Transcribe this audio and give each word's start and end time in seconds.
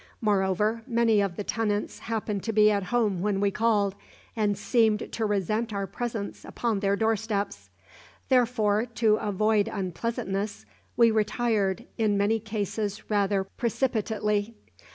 Moreover, 0.19 0.81
many 0.87 1.21
of 1.21 1.35
the 1.35 1.43
tenants 1.43 1.99
happened 1.99 2.41
to 2.45 2.51
be 2.51 2.71
at 2.71 2.85
home 2.85 3.21
when 3.21 3.39
we 3.39 3.51
called, 3.51 3.93
and 4.35 4.57
seemed 4.57 5.11
to 5.11 5.25
resent 5.27 5.71
our 5.71 5.85
presence 5.85 6.43
upon 6.43 6.79
their 6.79 6.95
doorsteps. 6.95 7.69
Therefore, 8.27 8.87
to 8.95 9.17
avoid 9.17 9.67
unpleasantness, 9.71 10.65
we 10.97 11.11
retired, 11.11 11.85
in 11.99 12.17
many 12.17 12.39
cases 12.39 13.11
rather 13.11 13.43
precipitately. 13.43 14.55